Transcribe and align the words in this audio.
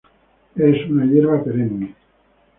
Es 0.55 0.89
una 0.89 1.05
hierba 1.05 1.43
perenne. 1.43 1.93